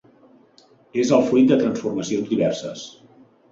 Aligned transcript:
És 1.03 1.11
el 1.17 1.27
fruit 1.27 1.53
de 1.53 1.59
transformacions 1.61 2.35
diverses. 2.35 2.89